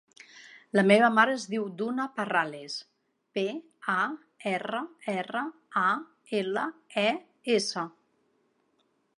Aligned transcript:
La 0.77 0.83
meva 0.91 1.09
mare 1.17 1.35
es 1.39 1.43
diu 1.49 1.65
Duna 1.81 2.07
Parrales: 2.15 2.77
pe, 3.39 3.43
a, 3.97 3.99
erra, 4.55 4.81
erra, 5.17 5.45
a, 5.85 5.87
ela, 6.43 6.65
e, 7.07 7.09
essa. 7.61 7.89